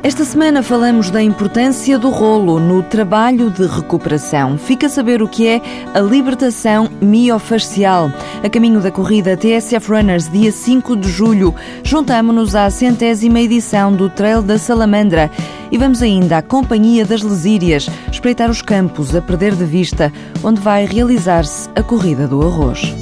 Esta 0.00 0.24
semana 0.24 0.62
falamos 0.62 1.10
da 1.10 1.20
importância 1.20 1.98
do 1.98 2.08
rolo 2.08 2.60
no 2.60 2.84
trabalho 2.84 3.50
de 3.50 3.66
recuperação. 3.66 4.56
Fica 4.56 4.86
a 4.86 4.88
saber 4.88 5.20
o 5.20 5.28
que 5.28 5.48
é 5.48 5.60
a 5.92 5.98
libertação 5.98 6.88
miofascial. 7.00 8.10
A 8.42 8.48
caminho 8.48 8.80
da 8.80 8.92
corrida 8.92 9.36
TSF 9.36 9.90
Runners, 9.90 10.30
dia 10.30 10.52
5 10.52 10.96
de 10.96 11.10
julho, 11.10 11.52
juntamos-nos 11.82 12.54
à 12.54 12.70
centésima 12.70 13.40
edição 13.40 13.92
do 13.92 14.08
Trail 14.08 14.40
da 14.40 14.56
Salamandra 14.56 15.32
e 15.70 15.76
vamos 15.76 16.00
ainda 16.00 16.38
à 16.38 16.42
Companhia 16.42 17.04
das 17.04 17.22
Lesírias 17.22 17.90
espreitar 18.10 18.48
os 18.48 18.62
campos 18.62 19.16
a 19.16 19.20
perder 19.20 19.56
de 19.56 19.64
vista, 19.64 20.12
onde 20.44 20.60
vai 20.60 20.86
realizar-se 20.86 21.68
a 21.74 21.82
Corrida 21.82 22.28
do 22.28 22.40
Arroz. 22.40 22.94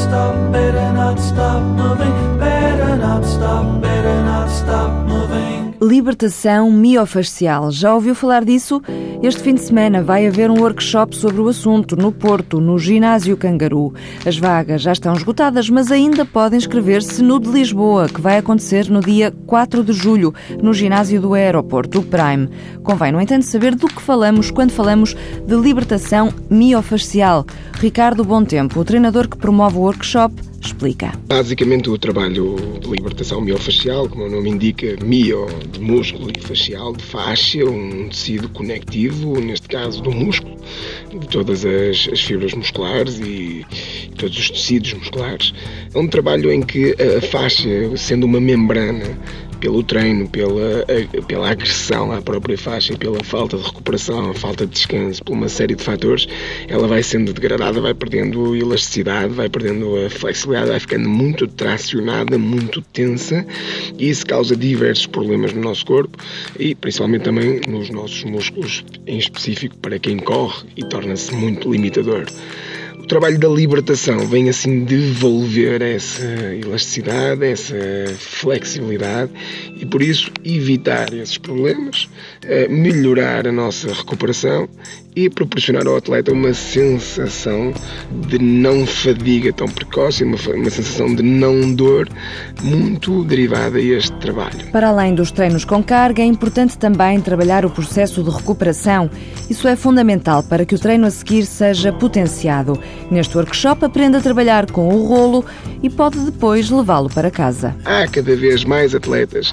stop, 0.00 0.34
better 0.52 0.92
not 0.92 1.18
stop 1.18 1.62
moving. 1.62 2.29
Libertação 5.82 6.70
miofascial. 6.70 7.70
Já 7.70 7.94
ouviu 7.94 8.14
falar 8.14 8.44
disso? 8.44 8.82
Este 9.22 9.40
fim 9.40 9.54
de 9.54 9.62
semana 9.62 10.02
vai 10.02 10.26
haver 10.26 10.50
um 10.50 10.60
workshop 10.60 11.16
sobre 11.16 11.40
o 11.40 11.48
assunto 11.48 11.96
no 11.96 12.12
Porto, 12.12 12.60
no 12.60 12.78
Ginásio 12.78 13.34
Cangaru. 13.34 13.94
As 14.26 14.36
vagas 14.36 14.82
já 14.82 14.92
estão 14.92 15.14
esgotadas, 15.14 15.70
mas 15.70 15.90
ainda 15.90 16.26
podem 16.26 16.58
inscrever-se 16.58 17.22
no 17.22 17.40
de 17.40 17.48
Lisboa, 17.48 18.10
que 18.10 18.20
vai 18.20 18.36
acontecer 18.36 18.90
no 18.90 19.00
dia 19.00 19.32
4 19.46 19.82
de 19.82 19.94
julho, 19.94 20.34
no 20.62 20.74
ginásio 20.74 21.18
do 21.18 21.32
aeroporto, 21.32 22.00
o 22.00 22.02
Prime. 22.02 22.50
Convém, 22.82 23.10
no 23.10 23.20
entanto, 23.20 23.46
saber 23.46 23.74
do 23.74 23.86
que 23.86 24.02
falamos 24.02 24.50
quando 24.50 24.72
falamos 24.72 25.14
de 25.46 25.56
libertação 25.56 26.30
miofascial. 26.50 27.46
Ricardo 27.72 28.22
Bom 28.22 28.44
Tempo, 28.44 28.80
o 28.80 28.84
treinador 28.84 29.28
que 29.28 29.38
promove 29.38 29.78
o 29.78 29.80
workshop, 29.80 30.34
explica. 30.60 31.12
Basicamente, 31.26 31.88
o 31.88 31.98
trabalho 31.98 32.56
de 32.80 32.88
libertação 32.88 33.40
miofascial, 33.40 34.08
como 34.08 34.24
o 34.24 34.30
nome 34.30 34.50
indica, 34.50 34.96
mio 35.04 35.46
de 35.72 35.80
músculo 35.80 36.30
e 36.36 36.40
facial 36.40 36.92
de 36.92 37.02
faixa, 37.02 37.64
um 37.64 38.08
tecido 38.08 38.48
conectivo, 38.50 39.40
neste 39.40 39.68
caso 39.68 40.02
do 40.02 40.10
músculo, 40.10 40.56
de 41.10 41.26
todas 41.28 41.64
as, 41.64 42.08
as 42.12 42.20
fibras 42.20 42.54
musculares 42.54 43.18
e 43.20 43.64
todos 44.16 44.38
os 44.38 44.50
tecidos 44.50 44.92
musculares. 44.94 45.52
É 45.94 45.98
um 45.98 46.06
trabalho 46.06 46.52
em 46.52 46.62
que 46.62 46.94
a 47.00 47.20
faixa, 47.22 47.68
sendo 47.96 48.24
uma 48.24 48.40
membrana, 48.40 49.18
pelo 49.60 49.82
treino, 49.82 50.28
pela, 50.28 50.84
pela 51.26 51.50
agressão 51.50 52.10
à 52.12 52.20
própria 52.22 52.56
faixa 52.56 52.96
pela 52.96 53.22
falta 53.22 53.56
de 53.56 53.64
recuperação, 53.64 54.32
falta 54.34 54.66
de 54.66 54.72
descanso, 54.72 55.22
por 55.22 55.32
uma 55.32 55.48
série 55.48 55.74
de 55.74 55.82
fatores, 55.82 56.26
ela 56.68 56.86
vai 56.86 57.02
sendo 57.02 57.32
degradada, 57.32 57.80
vai 57.80 57.94
perdendo 57.94 58.56
elasticidade, 58.56 59.32
vai 59.32 59.48
perdendo 59.48 59.96
a 60.04 60.10
flexibilidade, 60.10 60.70
vai 60.70 60.80
ficando 60.80 61.08
muito 61.08 61.46
tracionada, 61.46 62.38
muito 62.38 62.80
tensa 62.80 63.46
e 63.98 64.08
isso 64.08 64.26
causa 64.26 64.56
diversos 64.56 65.06
problemas 65.06 65.52
no 65.52 65.60
nosso 65.60 65.84
corpo 65.86 66.18
e 66.58 66.74
principalmente 66.74 67.22
também 67.22 67.60
nos 67.68 67.90
nossos 67.90 68.24
músculos, 68.24 68.84
em 69.06 69.18
específico 69.18 69.76
para 69.78 69.98
quem 69.98 70.18
corre 70.18 70.66
e 70.76 70.84
torna-se 70.88 71.34
muito 71.34 71.70
limitador 71.70 72.26
trabalho 73.06 73.38
da 73.38 73.48
libertação 73.48 74.26
vem 74.26 74.48
assim 74.48 74.84
devolver 74.84 75.82
essa 75.82 76.24
elasticidade, 76.24 77.44
essa 77.44 77.76
flexibilidade 78.18 79.30
e 79.80 79.86
por 79.86 80.02
isso 80.02 80.30
evitar 80.44 81.12
esses 81.14 81.38
problemas, 81.38 82.08
eh, 82.44 82.68
melhorar 82.68 83.48
a 83.48 83.52
nossa 83.52 83.92
recuperação 83.92 84.68
e 85.16 85.28
proporcionar 85.28 85.86
ao 85.86 85.96
atleta 85.96 86.32
uma 86.32 86.52
sensação 86.54 87.72
de 88.28 88.38
não 88.38 88.86
fadiga 88.86 89.52
tão 89.52 89.66
precoce, 89.66 90.22
uma, 90.22 90.36
uma 90.54 90.70
sensação 90.70 91.14
de 91.14 91.22
não 91.22 91.74
dor 91.74 92.08
muito 92.62 93.24
derivada 93.24 93.78
a 93.78 93.82
este 93.82 94.12
trabalho. 94.18 94.70
Para 94.70 94.88
além 94.88 95.14
dos 95.14 95.32
treinos 95.32 95.64
com 95.64 95.82
carga, 95.82 96.22
é 96.22 96.26
importante 96.26 96.78
também 96.78 97.20
trabalhar 97.20 97.64
o 97.64 97.70
processo 97.70 98.22
de 98.22 98.30
recuperação. 98.30 99.10
Isso 99.48 99.66
é 99.66 99.74
fundamental 99.74 100.42
para 100.42 100.64
que 100.64 100.74
o 100.74 100.78
treino 100.78 101.06
a 101.06 101.10
seguir 101.10 101.44
seja 101.44 101.92
potenciado. 101.92 102.78
Neste 103.10 103.36
workshop 103.36 103.84
aprende 103.84 104.18
a 104.18 104.20
trabalhar 104.20 104.70
com 104.70 104.88
o 104.88 105.06
rolo 105.06 105.44
e 105.82 105.88
pode 105.88 106.18
depois 106.20 106.70
levá-lo 106.70 107.08
para 107.08 107.30
casa. 107.30 107.74
Há 107.84 108.06
cada 108.06 108.36
vez 108.36 108.64
mais 108.64 108.94
atletas 108.94 109.52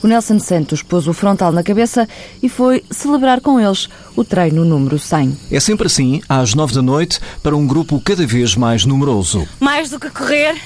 O 0.03 0.07
Nelson 0.07 0.39
Santos 0.39 0.83
pôs 0.83 1.07
o 1.07 1.13
frontal 1.13 1.53
na 1.53 1.63
cabeça 1.63 2.09
e 2.43 2.49
foi 2.49 2.83
celebrar 2.91 3.43
com 3.43 3.61
eles 3.61 3.87
o 4.17 4.25
treino 4.25 4.65
número 4.65 4.99
100. 4.99 5.37
É 5.51 5.61
sempre 5.61 5.89
assim, 5.89 6.23
às 6.27 6.55
nove 6.55 6.73
da 6.73 6.81
noite, 6.81 7.21
para 7.43 7.55
um 7.55 7.67
grupo 7.67 8.01
cada 8.01 8.27
vez 8.27 8.57
mais 8.57 8.87
numeroso. 8.87 9.47
Mais 9.61 9.91
do 9.91 10.01
que 10.01 10.09
correr, 10.09 10.57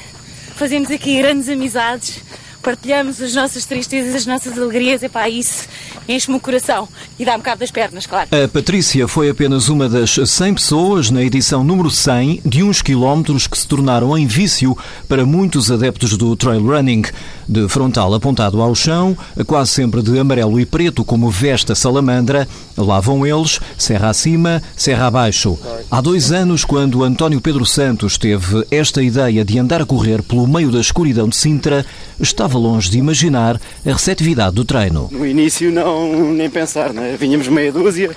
fazemos 0.54 0.88
aqui 0.88 1.18
grandes 1.18 1.48
amizades 1.48 2.22
partilhamos 2.66 3.22
as 3.22 3.32
nossas 3.32 3.64
tristezas, 3.64 4.12
as 4.12 4.26
nossas 4.26 4.58
alegrias, 4.58 5.00
e 5.00 5.08
pá, 5.08 5.28
isso 5.28 5.68
enche-me 6.08 6.36
o 6.36 6.40
coração 6.40 6.88
e 7.16 7.24
dá-me 7.24 7.40
cabo 7.40 7.60
das 7.60 7.70
pernas, 7.70 8.06
claro. 8.06 8.28
A 8.32 8.48
Patrícia 8.48 9.06
foi 9.06 9.30
apenas 9.30 9.68
uma 9.68 9.88
das 9.88 10.18
100 10.24 10.54
pessoas 10.54 11.08
na 11.08 11.22
edição 11.22 11.62
número 11.62 11.88
100 11.88 12.42
de 12.44 12.64
uns 12.64 12.82
quilómetros 12.82 13.46
que 13.46 13.56
se 13.56 13.68
tornaram 13.68 14.18
em 14.18 14.26
vício 14.26 14.76
para 15.08 15.24
muitos 15.24 15.70
adeptos 15.70 16.16
do 16.16 16.34
trail 16.34 16.60
running. 16.66 17.04
De 17.48 17.68
frontal 17.68 18.12
apontado 18.12 18.60
ao 18.60 18.74
chão, 18.74 19.16
quase 19.46 19.70
sempre 19.70 20.02
de 20.02 20.18
amarelo 20.18 20.58
e 20.58 20.66
preto, 20.66 21.04
como 21.04 21.30
veste 21.30 21.70
a 21.70 21.76
salamandra, 21.76 22.48
lá 22.76 22.98
vão 22.98 23.24
eles, 23.24 23.60
serra 23.78 24.10
acima, 24.10 24.60
serra 24.76 25.06
abaixo. 25.06 25.56
Há 25.88 26.00
dois 26.00 26.32
anos, 26.32 26.64
quando 26.64 27.04
António 27.04 27.40
Pedro 27.40 27.64
Santos 27.64 28.18
teve 28.18 28.66
esta 28.68 29.00
ideia 29.00 29.44
de 29.44 29.60
andar 29.60 29.80
a 29.80 29.86
correr 29.86 30.22
pelo 30.22 30.48
meio 30.48 30.72
da 30.72 30.80
escuridão 30.80 31.28
de 31.28 31.36
Sintra, 31.36 31.86
estava 32.18 32.55
longe 32.56 32.90
de 32.90 32.98
imaginar 32.98 33.60
a 33.84 33.92
receptividade 33.92 34.54
do 34.54 34.64
treino. 34.64 35.08
No 35.10 35.26
início, 35.26 35.70
não 35.70 36.32
nem 36.32 36.50
pensar, 36.50 36.92
né? 36.92 37.16
vinhamos 37.18 37.48
meia 37.48 37.72
dúzia, 37.72 38.10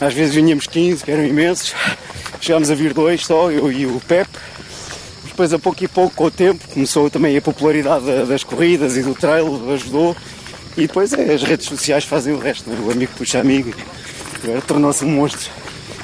às 0.00 0.14
vezes 0.14 0.34
vinhamos 0.34 0.66
15, 0.66 1.04
que 1.04 1.10
eram 1.10 1.24
imensos, 1.24 1.74
chegámos 2.40 2.70
a 2.70 2.74
vir 2.74 2.92
dois 2.92 3.24
só, 3.24 3.50
eu 3.50 3.70
e 3.70 3.86
o 3.86 4.00
Pepe 4.06 4.38
depois 5.32 5.52
a 5.54 5.58
pouco 5.58 5.82
e 5.82 5.88
pouco, 5.88 6.14
com 6.14 6.24
o 6.24 6.30
tempo, 6.30 6.62
começou 6.68 7.08
também 7.08 7.34
a 7.36 7.40
popularidade 7.40 8.04
das 8.26 8.44
corridas 8.44 8.98
e 8.98 9.02
do 9.02 9.14
trail, 9.14 9.72
ajudou. 9.72 10.14
E 10.76 10.82
depois 10.82 11.12
é, 11.14 11.32
as 11.32 11.42
redes 11.42 11.66
sociais 11.66 12.04
fazem 12.04 12.34
o 12.34 12.38
resto, 12.38 12.68
né? 12.68 12.76
o 12.78 12.90
amigo 12.90 13.12
puxa 13.16 13.40
amigo, 13.40 13.72
tornou-se 14.66 15.04
um 15.04 15.10
monstro, 15.10 15.50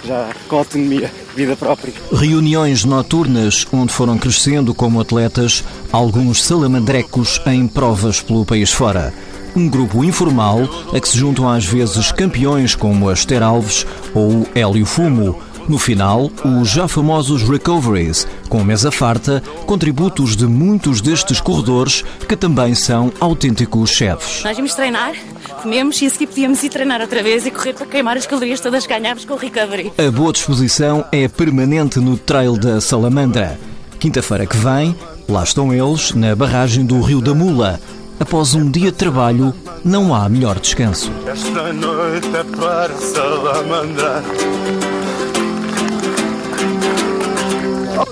já 0.04 0.30
com 0.48 0.56
autonomia, 0.56 1.10
vida 1.34 1.56
própria. 1.56 1.92
Reuniões 2.12 2.84
noturnas 2.84 3.66
onde 3.72 3.92
foram 3.92 4.18
crescendo 4.18 4.74
como 4.74 5.00
atletas 5.00 5.64
alguns 5.92 6.42
salamandrecos 6.42 7.40
em 7.46 7.66
provas 7.66 8.20
pelo 8.20 8.44
país 8.44 8.72
fora 8.72 9.12
um 9.56 9.68
grupo 9.68 10.04
informal 10.04 10.60
a 10.94 11.00
que 11.00 11.08
se 11.08 11.18
juntam 11.18 11.48
às 11.48 11.64
vezes 11.64 12.12
campeões 12.12 12.74
como 12.74 13.08
a 13.08 13.12
Esther 13.12 13.42
Alves 13.42 13.86
ou 14.14 14.46
Hélio 14.54 14.86
Fumo. 14.86 15.40
No 15.68 15.78
final, 15.78 16.30
os 16.42 16.70
já 16.70 16.88
famosos 16.88 17.42
recoveries, 17.42 18.26
com 18.48 18.64
mesa 18.64 18.90
farta, 18.90 19.42
contributos 19.66 20.34
de 20.34 20.46
muitos 20.46 21.02
destes 21.02 21.42
corredores 21.42 22.02
que 22.26 22.34
também 22.34 22.74
são 22.74 23.12
autênticos 23.20 23.90
chefes. 23.90 24.42
Nós 24.42 24.56
vimos 24.56 24.74
treinar, 24.74 25.12
comemos 25.62 26.00
e 26.00 26.06
a 26.06 26.10
seguir 26.10 26.28
podíamos 26.28 26.62
ir 26.62 26.70
treinar 26.70 27.02
outra 27.02 27.22
vez 27.22 27.44
e 27.44 27.50
correr 27.50 27.74
para 27.74 27.86
queimar 27.86 28.16
as 28.16 28.26
calorias 28.26 28.60
todas 28.60 28.86
que 28.86 28.94
ganhámos 28.94 29.26
com 29.26 29.34
o 29.34 29.36
recovery. 29.36 29.92
A 29.98 30.10
boa 30.10 30.32
disposição 30.32 31.04
é 31.12 31.28
permanente 31.28 32.00
no 32.00 32.16
trail 32.16 32.56
da 32.56 32.80
Salamandra. 32.80 33.60
Quinta-feira 34.00 34.46
que 34.46 34.56
vem, 34.56 34.96
lá 35.28 35.44
estão 35.44 35.74
eles, 35.74 36.14
na 36.14 36.34
barragem 36.34 36.86
do 36.86 37.00
Rio 37.02 37.20
da 37.20 37.34
Mula, 37.34 37.78
Após 38.20 38.52
um 38.52 38.68
dia 38.68 38.90
de 38.90 38.96
trabalho, 38.98 39.54
não 39.84 40.12
há 40.12 40.28
melhor 40.28 40.58
descanso. 40.58 41.12
Esta 41.24 41.72
noite 41.72 42.26
é 42.34 42.42
para 42.56 42.92
salamandrar. 42.96 44.24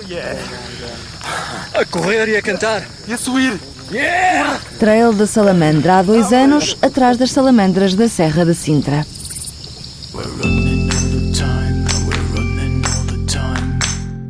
Yeah! 0.07 0.37
A 1.73 1.85
correr 1.85 2.29
e 2.29 2.37
a 2.37 2.41
cantar. 2.41 2.83
E 3.07 3.13
a 3.13 3.17
subir. 3.17 3.59
Yeah! 3.91 4.59
Trail 4.79 5.13
da 5.13 5.25
Salamandra 5.25 5.99
há 5.99 6.01
dois 6.01 6.33
anos, 6.33 6.77
atrás 6.81 7.17
das 7.17 7.31
salamandras 7.31 7.93
da 7.93 8.07
Serra 8.07 8.45
da 8.45 8.53
Sintra. 8.53 9.05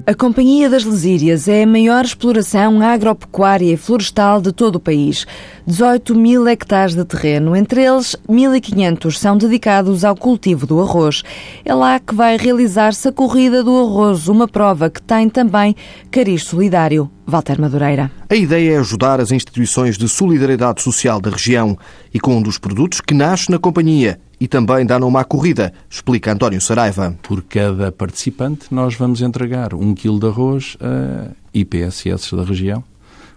A 0.10 0.16
Companhia 0.16 0.70
das 0.70 0.86
Lesírias 0.86 1.50
é 1.50 1.64
a 1.64 1.68
maior 1.68 2.06
exploração 2.06 2.82
agropecuária 2.82 3.74
e 3.74 3.76
florestal 3.76 4.40
de 4.40 4.54
todo 4.54 4.78
o 4.78 4.80
país. 4.80 5.26
18 5.66 6.16
mil 6.16 6.48
hectares 6.48 6.96
de 6.96 7.04
terreno, 7.04 7.54
entre 7.54 7.84
eles 7.84 8.16
1.500 8.26 9.12
são 9.18 9.38
dedicados 9.38 10.06
ao 10.06 10.16
cultivo 10.16 10.66
do 10.66 10.80
arroz. 10.80 11.24
É 11.66 11.74
lá 11.74 12.00
que 12.00 12.16
vai 12.16 12.38
realizar-se 12.38 13.06
a 13.10 13.12
Corrida 13.12 13.62
do 13.62 13.78
Arroz, 13.78 14.30
uma 14.30 14.48
prova 14.48 14.90
que 14.90 15.02
tem 15.02 15.28
também 15.28 15.76
cariz 16.10 16.46
solidário. 16.46 17.12
Walter 17.26 17.60
Madureira. 17.60 18.10
A 18.30 18.36
ideia 18.36 18.76
é 18.76 18.78
ajudar 18.78 19.20
as 19.20 19.34
instituições 19.34 19.98
de 19.98 20.08
solidariedade 20.08 20.82
social 20.82 21.20
da 21.20 21.32
região 21.32 21.78
e 22.14 22.20
com 22.22 22.38
um 22.38 22.42
dos 22.42 22.58
produtos 22.58 23.02
que 23.02 23.14
nasce 23.14 23.52
na 23.52 23.60
companhia 23.60 24.18
e 24.40 24.48
também 24.48 24.86
dá 24.86 25.00
numa 25.00 25.24
corrida, 25.24 25.74
explica 25.90 26.32
António 26.32 26.62
Saraiva. 26.62 27.18
Por 27.24 27.42
cada 27.44 27.92
participante, 27.92 28.68
nós 28.72 28.96
vamos 28.96 29.22
entregar 29.22 29.74
um 29.74 29.94
quilo 29.94 30.20
de 30.20 30.28
arroz 30.28 30.78
a 30.80 31.32
IPSS 31.54 32.36
da 32.36 32.44
região, 32.44 32.84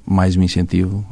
mais 0.07 0.37
um 0.37 0.43
incentivo 0.43 1.05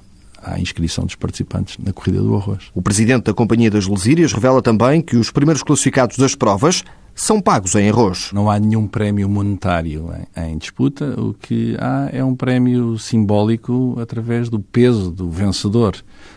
à 0.42 0.58
inscrição 0.58 1.04
dos 1.04 1.14
participantes 1.14 1.78
na 1.78 1.92
corrida 1.92 2.20
do 2.20 2.34
arroz. 2.36 2.64
O 2.74 2.82
presidente 2.82 3.24
da 3.24 3.34
Companhia 3.34 3.70
das 3.70 3.86
Lesírias 3.86 4.32
revela 4.32 4.62
também 4.62 5.00
que 5.00 5.16
os 5.16 5.30
primeiros 5.30 5.62
classificados 5.62 6.16
das 6.16 6.34
provas 6.34 6.84
são 7.18 7.40
pagos 7.40 7.74
em 7.74 7.88
arroz. 7.88 8.30
Não 8.32 8.48
há 8.48 8.60
nenhum 8.60 8.86
prémio 8.86 9.28
monetário 9.28 10.08
em, 10.36 10.52
em, 10.52 10.56
disputa. 10.56 11.20
O 11.20 11.34
que 11.34 11.76
há 11.80 12.08
é 12.12 12.22
um 12.22 12.34
prémio 12.34 12.96
simbólico 12.96 13.98
através 14.00 14.48
do 14.48 14.60
peso 14.60 15.10
do 15.10 15.28
vencedor 15.28 15.96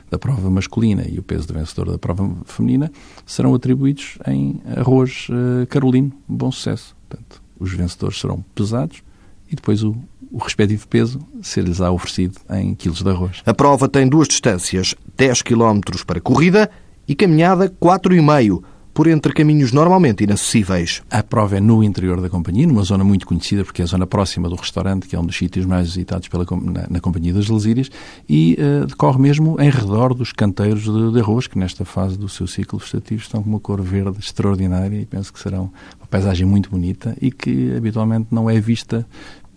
da 0.09 0.17
prova 0.17 0.49
masculina 0.49 1.05
e 1.07 1.19
o 1.19 1.23
peso 1.23 1.47
do 1.47 1.53
vencedor 1.53 1.91
da 1.91 1.99
prova 1.99 2.29
feminina 2.45 2.91
serão 3.27 3.53
atribuídos 3.53 4.17
em 4.27 4.59
arroz 4.75 5.27
uh, 5.29 5.67
carolino, 5.67 6.11
bom 6.27 6.51
sucesso. 6.51 6.95
Portanto, 7.07 7.43
os 7.59 7.71
vencedores 7.71 8.19
serão 8.19 8.43
pesados 8.55 9.03
e 9.51 9.55
depois 9.55 9.83
o, 9.83 9.95
o 10.31 10.39
respectivo 10.39 10.87
peso 10.87 11.19
ser-lhes-á 11.43 11.91
oferecido 11.91 12.39
em 12.49 12.73
quilos 12.73 13.03
de 13.03 13.09
arroz. 13.09 13.43
A 13.45 13.53
prova 13.53 13.87
tem 13.87 14.09
duas 14.09 14.27
distâncias, 14.27 14.95
10 15.15 15.43
km 15.43 15.79
para 16.07 16.19
corrida 16.19 16.71
e 17.07 17.13
caminhada 17.13 17.69
4,5 17.69 18.63
por 18.93 19.07
entre 19.07 19.33
caminhos 19.33 19.71
normalmente 19.71 20.23
inacessíveis. 20.23 21.01
A 21.09 21.23
prova 21.23 21.57
é 21.57 21.59
no 21.59 21.83
interior 21.83 22.21
da 22.21 22.29
companhia, 22.29 22.67
numa 22.67 22.83
zona 22.83 23.03
muito 23.03 23.25
conhecida, 23.25 23.63
porque 23.63 23.81
é 23.81 23.85
a 23.85 23.87
zona 23.87 24.05
próxima 24.05 24.49
do 24.49 24.55
restaurante, 24.55 25.07
que 25.07 25.15
é 25.15 25.19
um 25.19 25.25
dos 25.25 25.37
sítios 25.37 25.65
mais 25.65 25.87
visitados 25.87 26.27
pela, 26.27 26.45
na, 26.61 26.87
na 26.89 26.99
Companhia 26.99 27.33
das 27.33 27.47
Lesírias, 27.47 27.89
e 28.27 28.57
uh, 28.59 28.85
decorre 28.85 29.19
mesmo 29.19 29.59
em 29.59 29.69
redor 29.69 30.13
dos 30.13 30.31
canteiros 30.31 30.83
de, 30.83 31.11
de, 31.13 31.19
arroz, 31.19 31.47
que 31.47 31.57
nesta 31.57 31.85
fase 31.85 32.17
do 32.17 32.27
seu 32.27 32.47
ciclo 32.47 32.79
vegetativo 32.79 33.21
estão 33.21 33.41
com 33.41 33.49
uma 33.49 33.59
cor 33.59 33.81
verde 33.81 34.19
extraordinária 34.19 34.97
e 34.97 35.05
penso 35.05 35.31
que 35.31 35.39
serão 35.39 35.71
uma 35.99 36.07
paisagem 36.09 36.45
muito 36.45 36.69
bonita 36.69 37.15
e 37.21 37.31
que 37.31 37.73
habitualmente 37.75 38.27
não 38.31 38.49
é 38.49 38.59
vista 38.59 39.05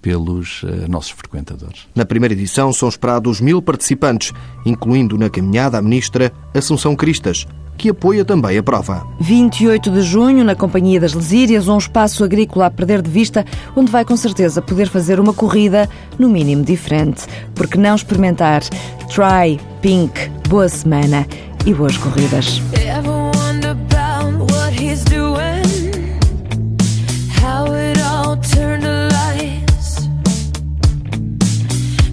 pelos 0.01 0.63
uh, 0.63 0.89
nossos 0.89 1.13
frequentadores. 1.13 1.89
Na 1.95 2.05
primeira 2.05 2.35
edição 2.35 2.73
são 2.73 2.89
esperados 2.89 3.41
mil 3.41 3.63
participantes, 3.63 4.33
incluindo 4.65 5.17
na 5.17 5.31
caminhada 5.31 5.79
a 5.79 5.83
ministra 5.83 6.31
Assunção 6.53 6.95
Cristas, 6.95 7.47
que 7.77 7.91
apoia 7.91 8.25
também 8.25 8.57
a 8.59 8.63
prova. 8.63 9.07
28 9.21 9.91
de 9.91 10.03
junho, 10.03 10.45
na 10.45 10.55
Companhia 10.55 11.01
das 11.01 11.13
Lesírias, 11.13 11.69
um 11.69 11.79
espaço 11.79 12.25
agrícola 12.25 12.67
a 12.67 12.71
perder 12.71 13.03
de 13.03 13.11
vista, 13.11 13.45
onde 13.77 13.91
vai 13.91 14.05
com 14.05 14.17
certeza 14.17 14.63
poder 14.63 14.89
fazer 14.89 15.21
uma 15.21 15.33
corrida, 15.33 15.89
no 16.19 16.29
mínimo 16.29 16.65
diferente. 16.65 17.25
Porque 17.55 17.79
não 17.79 17.95
experimentar? 17.95 18.63
Try, 19.09 19.61
Pink, 19.81 20.31
boa 20.49 20.69
semana 20.69 21.27
e 21.67 21.75
boas 21.75 21.97
corridas. 21.97 22.61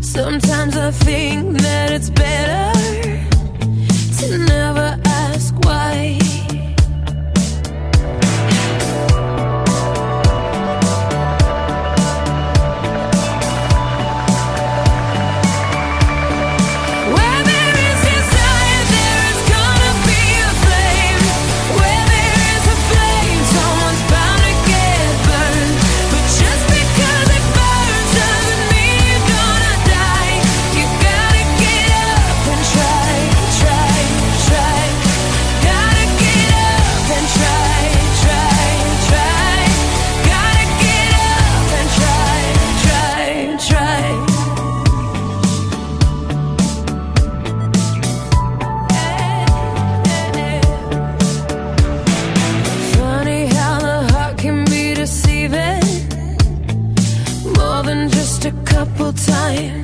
Sometimes 0.02 0.76
I 0.76 0.92
think 0.92 1.61
time 59.52 59.81